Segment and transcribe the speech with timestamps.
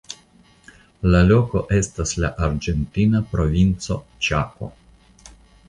[1.15, 4.75] La loko estas la argentina provinco Ĉako.